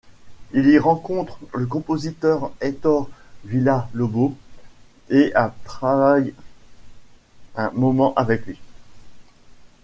[0.53, 3.07] Il y rencontre le compositeur Heitor
[3.45, 4.35] Villa-Lobos
[5.11, 6.33] et a travaille
[7.55, 8.59] un moment avec lui.